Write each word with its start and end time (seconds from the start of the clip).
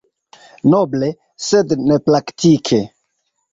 Noble, 0.73 1.09
sed 1.49 1.77
nepraktike. 1.91 2.83